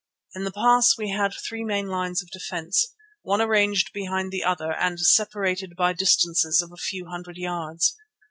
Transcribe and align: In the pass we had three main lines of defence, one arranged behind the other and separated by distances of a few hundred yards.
In 0.33 0.45
the 0.45 0.51
pass 0.51 0.97
we 0.97 1.11
had 1.11 1.31
three 1.31 1.63
main 1.63 1.85
lines 1.85 2.23
of 2.23 2.31
defence, 2.31 2.95
one 3.21 3.39
arranged 3.39 3.93
behind 3.93 4.31
the 4.31 4.43
other 4.43 4.71
and 4.73 4.99
separated 4.99 5.75
by 5.75 5.93
distances 5.93 6.59
of 6.59 6.71
a 6.71 6.75
few 6.83 7.05
hundred 7.05 7.37
yards. 7.37 7.95